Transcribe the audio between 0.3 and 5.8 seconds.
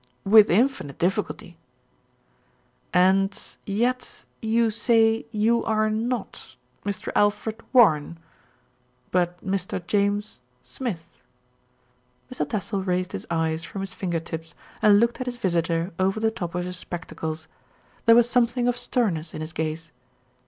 infinite difficulty." "And yet you say you